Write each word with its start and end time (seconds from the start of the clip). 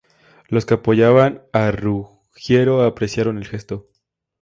Los 0.47 0.65
que 0.65 0.73
apoyaban 0.73 1.43
a 1.53 1.69
Ruggiero 1.69 2.81
apreciaron 2.83 3.37
el 3.37 3.45
gesto. 3.45 3.91